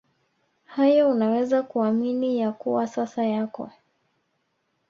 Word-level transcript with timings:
hayo 0.65 1.09
Unaweza 1.09 1.63
kuamini 1.63 2.39
ya 2.39 2.51
kuwa 2.51 2.87
sasa 2.87 3.23
yako 3.25 3.71